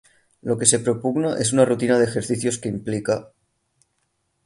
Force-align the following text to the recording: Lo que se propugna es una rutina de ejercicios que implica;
Lo 0.47 0.57
que 0.57 0.65
se 0.65 0.79
propugna 0.79 1.37
es 1.37 1.53
una 1.53 1.63
rutina 1.63 1.99
de 1.99 2.05
ejercicios 2.05 2.57
que 2.57 2.69
implica; 2.69 3.27